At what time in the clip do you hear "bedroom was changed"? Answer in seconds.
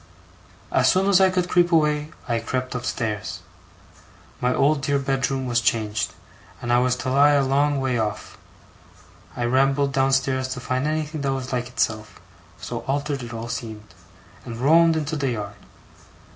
4.97-6.13